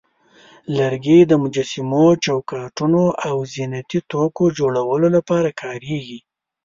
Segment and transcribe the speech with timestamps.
[0.77, 6.19] لرګي د مجسمو، چوکاټونو، او زینتي توکو جوړولو لپاره کارېږي.